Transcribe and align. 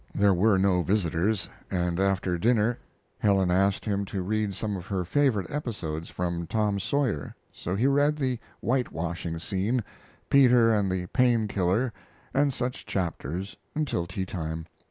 There 0.15 0.33
were 0.33 0.57
no 0.57 0.81
visitors, 0.81 1.47
and 1.69 1.99
after 1.99 2.35
dinner 2.35 2.79
Helen 3.19 3.51
asked 3.51 3.85
him 3.85 4.03
to 4.05 4.23
read 4.23 4.55
some 4.55 4.75
of 4.75 4.87
her 4.87 5.05
favorite 5.05 5.51
episodes 5.51 6.09
from 6.09 6.47
Tom 6.47 6.79
Sawyer, 6.79 7.35
so 7.53 7.75
he 7.75 7.85
read 7.85 8.15
the 8.17 8.39
whitewashing 8.61 9.37
scene, 9.37 9.83
Peter 10.27 10.73
and 10.73 10.89
the 10.91 11.05
Pain 11.05 11.47
killer, 11.47 11.93
and 12.33 12.51
such 12.51 12.87
chapters 12.87 13.55
until 13.75 14.07
tea 14.07 14.25
time. 14.25 14.65